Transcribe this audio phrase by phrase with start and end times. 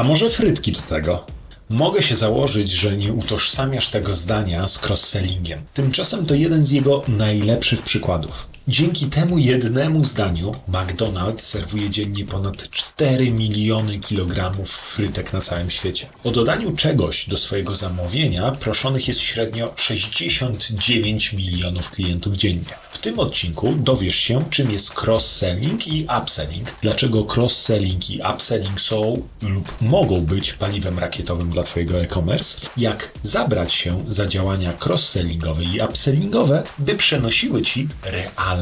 [0.00, 1.24] A może frytki do tego?
[1.68, 5.58] Mogę się założyć, że nie utożsamiasz tego zdania z cross-sellingiem.
[5.74, 8.46] Tymczasem to jeden z jego najlepszych przykładów.
[8.70, 16.08] Dzięki temu jednemu zdaniu McDonald's serwuje dziennie ponad 4 miliony kilogramów frytek na całym świecie.
[16.24, 22.74] O dodaniu czegoś do swojego zamówienia proszonych jest średnio 69 milionów klientów dziennie.
[22.90, 29.22] W tym odcinku dowiesz się, czym jest cross-selling i upselling, dlaczego cross-selling i upselling są
[29.42, 35.80] lub mogą być paliwem rakietowym dla Twojego e-commerce, jak zabrać się za działania cross-sellingowe i
[35.80, 38.59] upsellingowe, by przenosiły Ci realne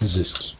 [0.00, 0.56] zyski.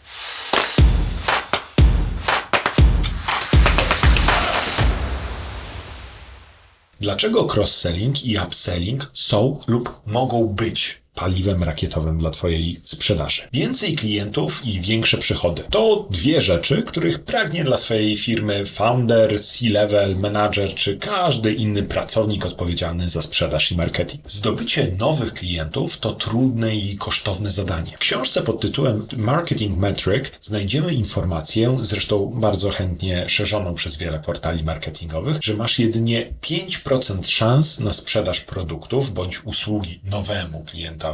[7.00, 13.42] Dlaczego cross-selling i upselling są lub mogą być paliwem rakietowym dla Twojej sprzedaży.
[13.52, 15.62] Więcej klientów i większe przychody.
[15.70, 22.46] To dwie rzeczy, których pragnie dla swojej firmy founder, C-level, manager czy każdy inny pracownik
[22.46, 24.30] odpowiedzialny za sprzedaż i marketing.
[24.30, 27.92] Zdobycie nowych klientów to trudne i kosztowne zadanie.
[27.96, 34.64] W książce pod tytułem Marketing Metric znajdziemy informację, zresztą bardzo chętnie szerzoną przez wiele portali
[34.64, 41.05] marketingowych, że masz jedynie 5% szans na sprzedaż produktów bądź usługi nowemu klientowi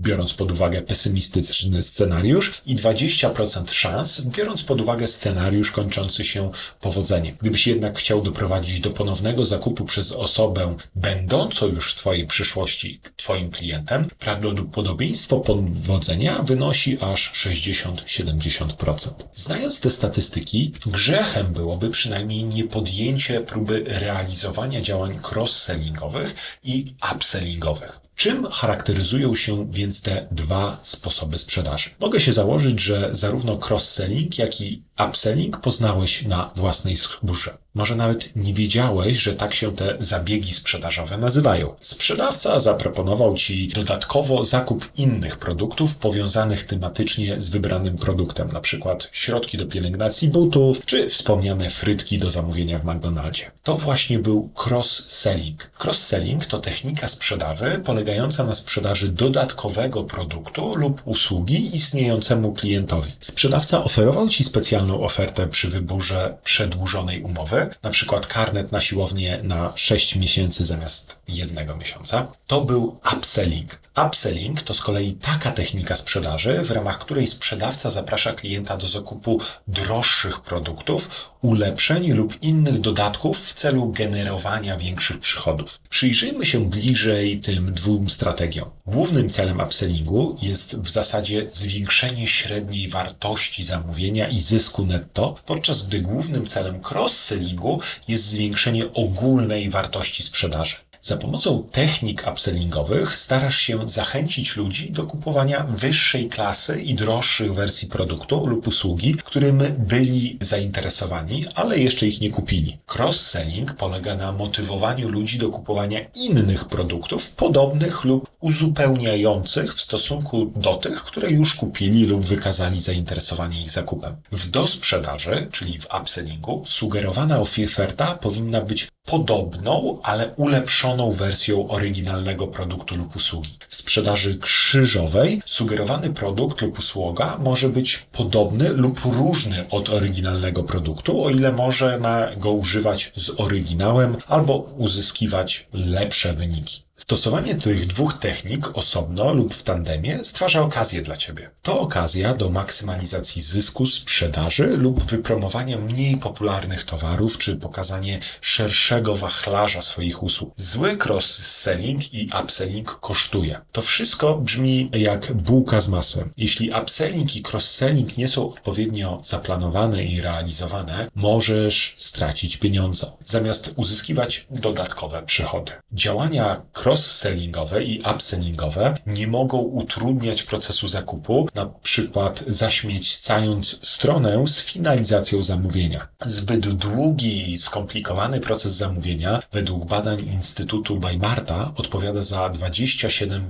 [0.00, 6.50] biorąc pod uwagę pesymistyczny scenariusz i 20% szans, biorąc pod uwagę scenariusz kończący się
[6.80, 7.36] powodzeniem.
[7.40, 13.50] Gdybyś jednak chciał doprowadzić do ponownego zakupu przez osobę będącą już w Twojej przyszłości Twoim
[13.50, 19.10] klientem, prawdopodobieństwo powodzenia wynosi aż 60-70%.
[19.34, 28.07] Znając te statystyki, grzechem byłoby przynajmniej nie podjęcie próby realizowania działań cross-sellingowych i upsellingowych.
[28.18, 31.90] Czym charakteryzują się więc te dwa sposoby sprzedaży?
[32.00, 37.58] Mogę się założyć, że zarówno cross-selling, jak i upselling poznałeś na własnej skórze.
[37.78, 41.74] Może nawet nie wiedziałeś, że tak się te zabiegi sprzedażowe nazywają.
[41.80, 49.58] Sprzedawca zaproponował Ci dodatkowo zakup innych produktów powiązanych tematycznie z wybranym produktem, na przykład środki
[49.58, 53.50] do pielęgnacji butów, czy wspomniane frytki do zamówienia w McDonaldzie.
[53.62, 55.70] To właśnie był cross-selling.
[55.78, 63.12] Cross-selling to technika sprzedaży polegająca na sprzedaży dodatkowego produktu lub usługi istniejącemu klientowi.
[63.20, 69.72] Sprzedawca oferował Ci specjalną ofertę przy wyborze przedłużonej umowy, na przykład karnet na siłownię na
[69.76, 73.80] 6 miesięcy zamiast jednego miesiąca, to był upselling.
[74.06, 79.40] Upselling to z kolei taka technika sprzedaży, w ramach której sprzedawca zaprasza klienta do zakupu
[79.68, 85.80] droższych produktów, ulepszeń lub innych dodatków w celu generowania większych przychodów.
[85.88, 88.70] Przyjrzyjmy się bliżej tym dwóm strategiom.
[88.86, 96.00] Głównym celem upsellingu jest w zasadzie zwiększenie średniej wartości zamówienia i zysku netto, podczas gdy
[96.00, 100.76] głównym celem cross-sellingu jest zwiększenie ogólnej wartości sprzedaży.
[101.02, 107.88] Za pomocą technik upsellingowych starasz się zachęcić ludzi do kupowania wyższej klasy i droższych wersji
[107.88, 112.78] produktu lub usługi, którym byli zainteresowani, ale jeszcze ich nie kupili.
[112.94, 120.74] Cross-selling polega na motywowaniu ludzi do kupowania innych produktów, podobnych lub uzupełniających w stosunku do
[120.74, 124.16] tych, które już kupili lub wykazali zainteresowanie ich zakupem.
[124.32, 132.96] W dosprzedaży, czyli w upsellingu, sugerowana oferta powinna być podobną, ale ulepszoną wersją oryginalnego produktu
[132.96, 133.58] lub usługi.
[133.68, 141.24] W sprzedaży krzyżowej sugerowany produkt lub usługa może być podobny lub różny od oryginalnego produktu,
[141.24, 146.87] o ile można go używać z oryginałem albo uzyskiwać lepsze wyniki.
[146.98, 151.50] Stosowanie tych dwóch technik osobno lub w tandemie stwarza okazję dla Ciebie.
[151.62, 159.82] To okazja do maksymalizacji zysku, sprzedaży lub wypromowania mniej popularnych towarów, czy pokazanie szerszego wachlarza
[159.82, 160.54] swoich usług.
[160.56, 163.60] Zły cross-selling i upselling kosztuje.
[163.72, 166.30] To wszystko brzmi jak bułka z masłem.
[166.36, 174.46] Jeśli upselling i cross-selling nie są odpowiednio zaplanowane i realizowane, możesz stracić pieniądze, zamiast uzyskiwać
[174.50, 175.72] dodatkowe przychody.
[175.92, 185.42] Działania cross-sellingowe i upsellingowe nie mogą utrudniać procesu zakupu, na przykład zaśmiecając stronę z finalizacją
[185.42, 186.08] zamówienia.
[186.24, 193.40] Zbyt długi i skomplikowany proces zamówienia według badań Instytutu Weimarta odpowiada za 27%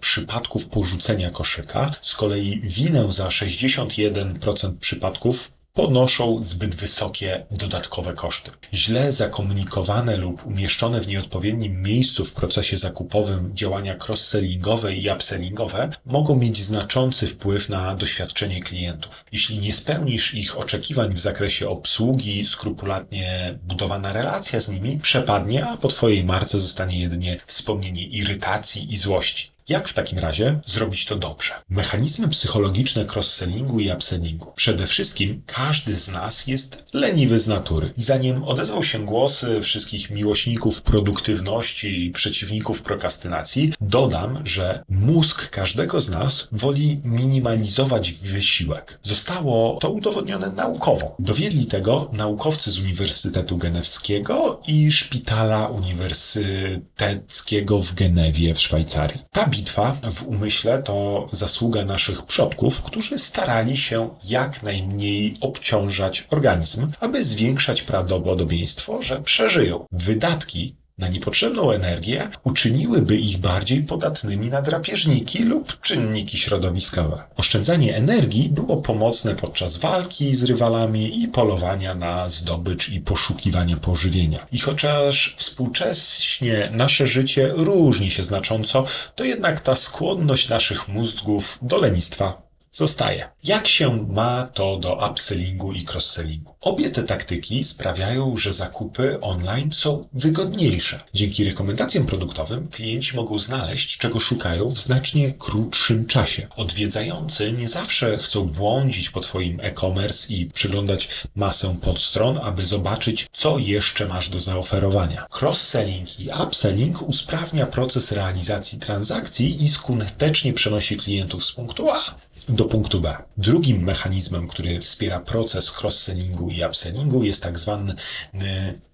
[0.00, 8.50] przypadków porzucenia koszyka, z kolei winę za 61% przypadków ponoszą zbyt wysokie dodatkowe koszty.
[8.74, 16.36] Źle zakomunikowane lub umieszczone w nieodpowiednim miejscu w procesie zakupowym działania cross-sellingowe i upsellingowe mogą
[16.36, 19.24] mieć znaczący wpływ na doświadczenie klientów.
[19.32, 25.76] Jeśli nie spełnisz ich oczekiwań w zakresie obsługi, skrupulatnie budowana relacja z nimi przepadnie, a
[25.76, 29.57] po Twojej marce zostanie jedynie wspomnienie irytacji i złości.
[29.68, 31.54] Jak w takim razie zrobić to dobrze?
[31.68, 34.52] Mechanizmy psychologiczne cross-sellingu i upsellingu.
[34.56, 37.92] Przede wszystkim każdy z nas jest leniwy z natury.
[37.96, 46.00] I zanim odezwał się głosy wszystkich miłośników produktywności i przeciwników prokrastynacji, dodam, że mózg każdego
[46.00, 48.98] z nas woli minimalizować wysiłek.
[49.02, 51.16] Zostało to udowodnione naukowo.
[51.18, 59.20] Dowiedli tego naukowcy z Uniwersytetu Genewskiego i Szpitala Uniwersyteckiego w Genewie w Szwajcarii.
[59.32, 66.90] Ta bitwa w umyśle to zasługa naszych przodków, którzy starali się jak najmniej obciążać organizm,
[67.00, 69.86] aby zwiększać prawdopodobieństwo, że przeżyją.
[69.92, 77.22] Wydatki na niepotrzebną energię uczyniłyby ich bardziej podatnymi na drapieżniki lub czynniki środowiskowe.
[77.36, 84.46] Oszczędzanie energii było pomocne podczas walki z rywalami i polowania na zdobycz i poszukiwania pożywienia.
[84.52, 88.84] I chociaż współcześnie nasze życie różni się znacząco,
[89.14, 93.28] to jednak ta skłonność naszych mózgów do lenistwa zostaje.
[93.44, 96.54] Jak się ma to do upsellingu i cross-sellingu?
[96.60, 101.00] Obie te taktyki sprawiają, że zakupy online są wygodniejsze.
[101.14, 106.46] Dzięki rekomendacjom produktowym klienci mogą znaleźć, czego szukają w znacznie krótszym czasie.
[106.56, 113.58] Odwiedzający nie zawsze chcą błądzić po Twoim e-commerce i przeglądać masę podstron, aby zobaczyć, co
[113.58, 115.26] jeszcze masz do zaoferowania.
[115.40, 122.64] Cross-selling i upselling usprawnia proces realizacji transakcji i skutecznie przenosi klientów z punktu A do
[122.64, 123.16] punktu B.
[123.36, 127.94] Drugim mechanizmem, który wspiera proces cross-sellingu i upsellingu jest tak zwany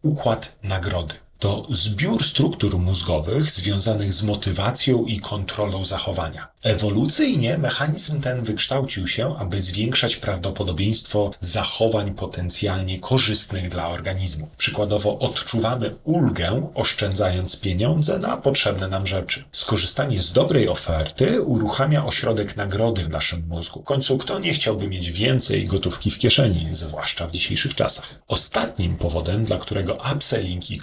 [0.02, 6.48] układ nagrody to zbiór struktur mózgowych związanych z motywacją i kontrolą zachowania.
[6.62, 14.48] Ewolucyjnie mechanizm ten wykształcił się, aby zwiększać prawdopodobieństwo zachowań potencjalnie korzystnych dla organizmu.
[14.56, 19.44] Przykładowo odczuwamy ulgę oszczędzając pieniądze na potrzebne nam rzeczy.
[19.52, 23.82] Skorzystanie z dobrej oferty uruchamia ośrodek nagrody w naszym mózgu.
[23.82, 28.22] W końcu kto nie chciałby mieć więcej gotówki w kieszeni, zwłaszcza w dzisiejszych czasach.
[28.28, 30.78] Ostatnim powodem, dla którego upselling i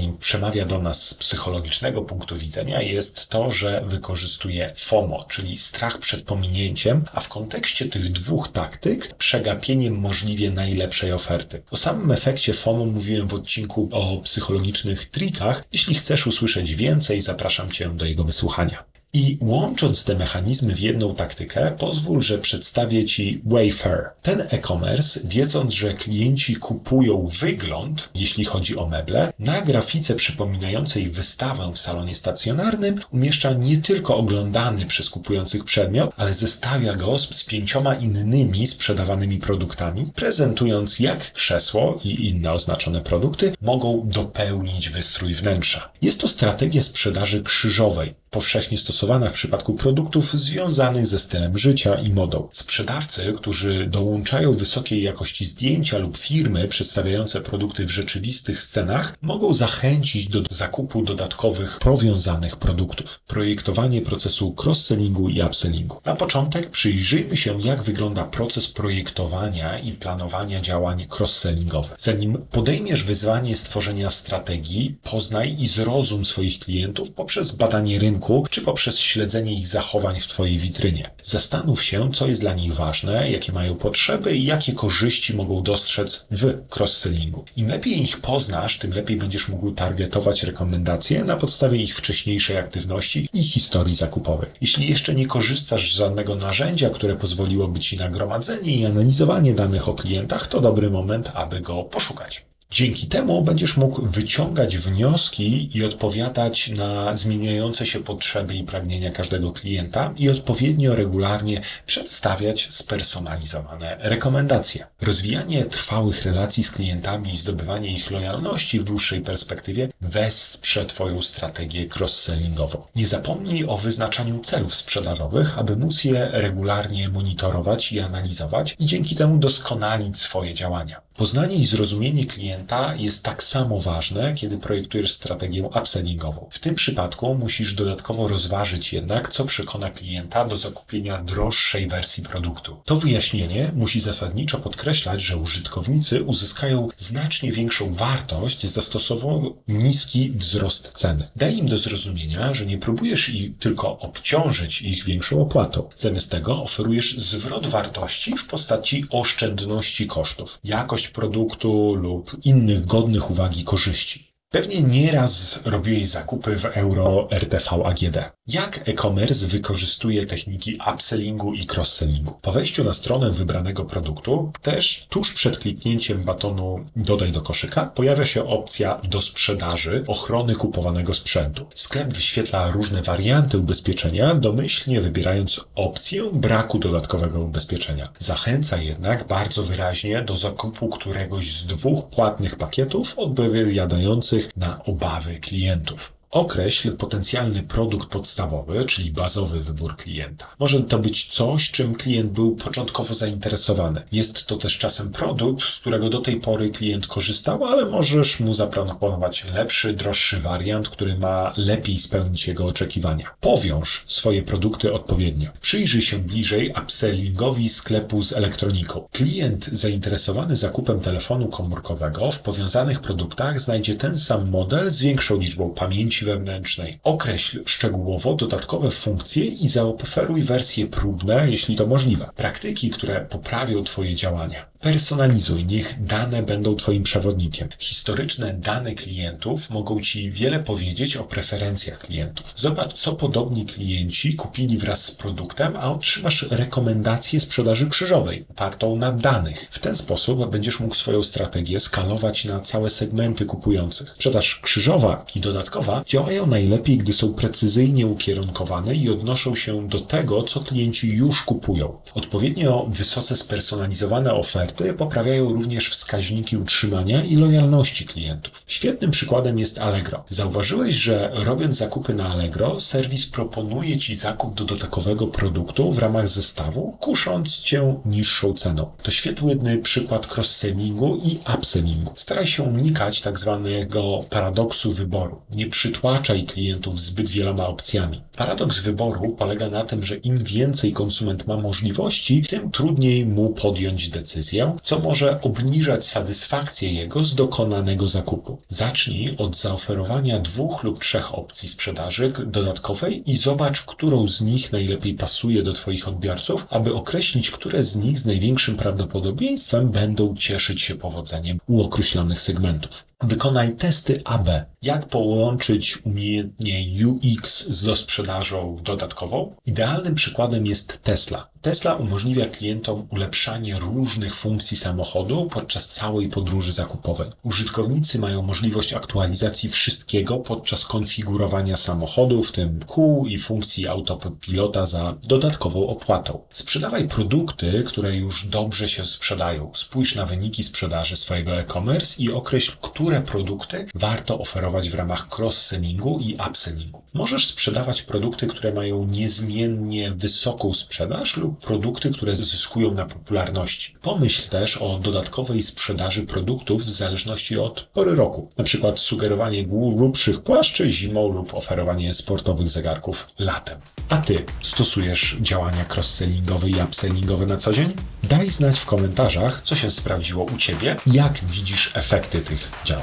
[0.00, 5.98] cross-selling przemawia do nas z psychologicznego punktu widzenia, jest to, że wykorzystuje FOMO, czyli strach
[5.98, 11.62] przed pominięciem, a w kontekście tych dwóch taktyk przegapieniem możliwie najlepszej oferty.
[11.70, 15.64] O samym efekcie FOMO mówiłem w odcinku o psychologicznych trikach.
[15.72, 18.89] Jeśli chcesz usłyszeć więcej, zapraszam Cię do jego wysłuchania.
[19.12, 24.10] I łącząc te mechanizmy w jedną taktykę, pozwól, że przedstawię Ci Wayfair.
[24.22, 31.70] Ten e-commerce, wiedząc, że klienci kupują wygląd, jeśli chodzi o meble, na grafice przypominającej wystawę
[31.74, 37.94] w salonie stacjonarnym umieszcza nie tylko oglądany przez kupujących przedmiot, ale zestawia go z, pięcioma
[37.94, 45.92] innymi sprzedawanymi produktami, prezentując jak krzesło i inne oznaczone produkty mogą dopełnić wystrój wnętrza.
[46.02, 52.12] Jest to strategia sprzedaży krzyżowej, powszechnie stosowana w przypadku produktów związanych ze stylem życia i
[52.12, 52.48] modą.
[52.52, 60.26] Sprzedawcy, którzy dołączają wysokiej jakości zdjęcia lub firmy przedstawiające produkty w rzeczywistych scenach, mogą zachęcić
[60.28, 63.20] do zakupu dodatkowych powiązanych produktów.
[63.26, 66.00] Projektowanie procesu cross-sellingu i upsellingu.
[66.04, 71.94] Na początek przyjrzyjmy się, jak wygląda proces projektowania i planowania działań cross-sellingowych.
[71.98, 78.60] Zanim podejmiesz wyzwanie stworzenia strategii, poznaj i zrozum swoich klientów poprzez badanie rynku rynku, czy
[78.60, 81.10] poprzez śledzenie ich zachowań w Twojej witrynie.
[81.22, 86.26] Zastanów się, co jest dla nich ważne, jakie mają potrzeby i jakie korzyści mogą dostrzec
[86.30, 87.44] w cross-sellingu.
[87.56, 93.28] Im lepiej ich poznasz, tym lepiej będziesz mógł targetować rekomendacje na podstawie ich wcześniejszej aktywności
[93.32, 94.50] i historii zakupowej.
[94.60, 99.88] Jeśli jeszcze nie korzystasz z żadnego narzędzia, które pozwoliłoby Ci na gromadzenie i analizowanie danych
[99.88, 102.49] o klientach, to dobry moment, aby go poszukać.
[102.72, 109.52] Dzięki temu będziesz mógł wyciągać wnioski i odpowiadać na zmieniające się potrzeby i pragnienia każdego
[109.52, 114.86] klienta i odpowiednio regularnie przedstawiać spersonalizowane rekomendacje.
[115.02, 121.88] Rozwijanie trwałych relacji z klientami i zdobywanie ich lojalności w dłuższej perspektywie wesprze Twoją strategię
[121.88, 122.82] cross-sellingową.
[122.96, 129.16] Nie zapomnij o wyznaczaniu celów sprzedażowych, aby móc je regularnie monitorować i analizować i dzięki
[129.16, 131.09] temu doskonalić swoje działania.
[131.20, 136.48] Poznanie i zrozumienie klienta jest tak samo ważne, kiedy projektujesz strategię upsellingową.
[136.50, 142.76] W tym przypadku musisz dodatkowo rozważyć jednak, co przekona klienta do zakupienia droższej wersji produktu.
[142.84, 151.28] To wyjaśnienie musi zasadniczo podkreślać, że użytkownicy uzyskają znacznie większą wartość zastosowując niski wzrost ceny.
[151.36, 155.88] Daj im do zrozumienia, że nie próbujesz ich tylko obciążyć ich większą opłatą.
[155.96, 163.64] Zamiast tego oferujesz zwrot wartości w postaci oszczędności kosztów, jakość produktu lub innych godnych uwagi
[163.64, 164.29] korzyści.
[164.52, 168.18] Pewnie nieraz robiłeś zakupy w euro RTV AGD.
[168.46, 172.32] Jak e-commerce wykorzystuje techniki upsellingu i cross-sellingu?
[172.42, 178.26] Po wejściu na stronę wybranego produktu, też tuż przed kliknięciem batonu Dodaj do koszyka, pojawia
[178.26, 181.66] się opcja do sprzedaży ochrony kupowanego sprzętu.
[181.74, 188.08] Sklep wyświetla różne warianty ubezpieczenia, domyślnie wybierając opcję braku dodatkowego ubezpieczenia.
[188.18, 196.19] Zachęca jednak bardzo wyraźnie do zakupu któregoś z dwóch płatnych pakietów odpowiadających na obawy klientów.
[196.30, 200.46] Określ potencjalny produkt podstawowy, czyli bazowy wybór klienta.
[200.58, 204.02] Może to być coś, czym klient był początkowo zainteresowany.
[204.12, 208.54] Jest to też czasem produkt, z którego do tej pory klient korzystał, ale możesz mu
[208.54, 213.30] zaproponować lepszy, droższy wariant, który ma lepiej spełnić jego oczekiwania.
[213.40, 215.50] Powiąż swoje produkty odpowiednio.
[215.60, 219.08] Przyjrzyj się bliżej upsellingowi sklepu z elektroniką.
[219.12, 225.70] Klient zainteresowany zakupem telefonu komórkowego w powiązanych produktach znajdzie ten sam model z większą liczbą
[225.70, 227.00] pamięci wewnętrznej.
[227.02, 232.30] Określ szczegółowo dodatkowe funkcje i zaoferuj wersje próbne, jeśli to możliwe.
[232.36, 234.66] Praktyki, które poprawią Twoje działania.
[234.80, 237.68] Personalizuj, niech dane będą Twoim przewodnikiem.
[237.78, 242.46] Historyczne dane klientów mogą Ci wiele powiedzieć o preferencjach klientów.
[242.56, 249.12] Zobacz, co podobni klienci kupili wraz z produktem, a otrzymasz rekomendację sprzedaży krzyżowej, opartą na
[249.12, 249.68] danych.
[249.70, 254.10] W ten sposób będziesz mógł swoją strategię skalować na całe segmenty kupujących.
[254.10, 260.42] Sprzedaż krzyżowa i dodatkowa działają najlepiej, gdy są precyzyjnie ukierunkowane i odnoszą się do tego,
[260.42, 261.98] co klienci już kupują.
[262.14, 268.62] Odpowiednio wysoce spersonalizowane oferty poprawiają również wskaźniki utrzymania i lojalności klientów.
[268.66, 270.24] Świetnym przykładem jest Allegro.
[270.28, 276.96] Zauważyłeś, że robiąc zakupy na Allegro, serwis proponuje Ci zakup dodatkowego produktu w ramach zestawu,
[277.00, 278.90] kusząc Cię niższą ceną.
[279.02, 282.12] To świetny przykład cross-sellingu i upsellingu.
[282.14, 285.40] Staraj się unikać tak zwanego paradoksu wyboru.
[285.54, 288.22] Nie przytłaczaj klientów zbyt wieloma opcjami.
[288.36, 294.08] Paradoks wyboru polega na tym, że im więcej konsument ma możliwości, tym trudniej mu podjąć
[294.08, 298.58] decyzję, co może obniżać satysfakcję jego z dokonanego zakupu.
[298.68, 305.14] Zacznij od zaoferowania dwóch lub trzech opcji sprzedaży dodatkowej i zobacz, którą z nich najlepiej
[305.14, 310.94] pasuje do Twoich odbiorców, aby określić, które z nich z największym prawdopodobieństwem będą cieszyć się
[310.94, 313.09] powodzeniem u określonych segmentów.
[313.22, 314.48] Wykonaj testy AB.
[314.82, 319.54] Jak połączyć umiejętnie UX z dosprzedażą dodatkową?
[319.66, 321.50] Idealnym przykładem jest Tesla.
[321.62, 327.30] Tesla umożliwia klientom ulepszanie różnych funkcji samochodu podczas całej podróży zakupowej.
[327.42, 335.14] Użytkownicy mają możliwość aktualizacji wszystkiego podczas konfigurowania samochodu, w tym kół i funkcji autopilota za
[335.28, 336.40] dodatkową opłatą.
[336.52, 339.70] Sprzedawaj produkty, które już dobrze się sprzedają.
[339.74, 346.18] Spójrz na wyniki sprzedaży swojego e-commerce i określ, które produkty warto oferować w ramach cross-sellingu
[346.20, 347.02] i upsellingu.
[347.14, 353.96] Możesz sprzedawać produkty, które mają niezmiennie wysoką sprzedaż lub produkty, które zyskują na popularności.
[354.02, 358.50] Pomyśl też o dodatkowej sprzedaży produktów w zależności od pory roku.
[358.56, 363.80] Na przykład sugerowanie grubszych płaszczy zimą lub oferowanie sportowych zegarków latem.
[364.08, 367.92] A Ty stosujesz działania cross-sellingowe i upsellingowe na co dzień?
[368.22, 372.99] Daj znać w komentarzach, co się sprawdziło u Ciebie jak widzisz efekty tych działań.